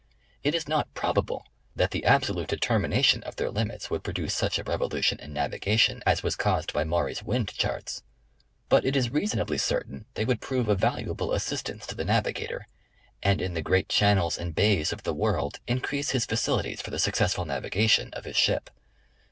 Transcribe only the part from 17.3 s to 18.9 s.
navigation of his ship.